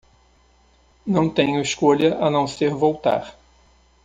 Não 1.05 1.29
tenho 1.29 1.61
escolha 1.61 2.17
a 2.17 2.27
não 2.31 2.47
ser 2.47 2.71
voltar. 2.73 3.37